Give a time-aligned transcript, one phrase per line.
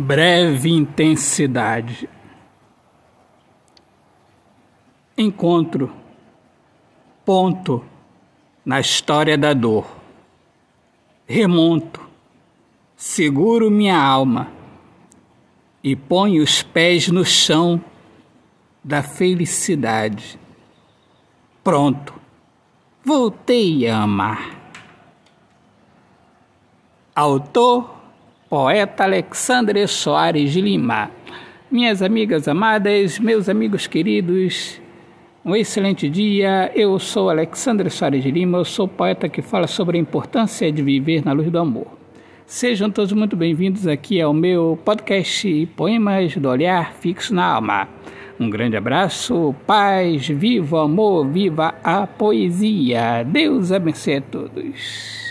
[0.00, 2.08] Breve intensidade.
[5.16, 5.92] Encontro.
[7.24, 7.84] Ponto
[8.64, 9.88] na história da dor.
[11.26, 12.00] Remonto.
[12.94, 14.52] Seguro minha alma
[15.82, 17.82] e ponho os pés no chão
[18.84, 20.38] da felicidade.
[21.64, 22.14] Pronto.
[23.04, 24.56] Voltei a amar.
[27.16, 27.97] Autor
[28.48, 31.10] poeta Alexandre Soares de Lima.
[31.70, 34.80] Minhas amigas amadas, meus amigos queridos,
[35.44, 36.72] um excelente dia.
[36.74, 40.82] Eu sou Alexandre Soares de Lima, eu sou poeta que fala sobre a importância de
[40.82, 41.86] viver na luz do amor.
[42.46, 47.86] Sejam todos muito bem-vindos aqui ao meu podcast Poemas do Olhar Fixo na Alma.
[48.40, 53.24] Um grande abraço, paz, viva o amor, viva a poesia.
[53.24, 55.27] Deus abençoe a todos.